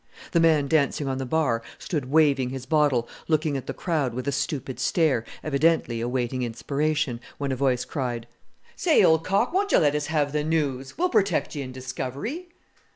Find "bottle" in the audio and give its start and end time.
2.65-3.07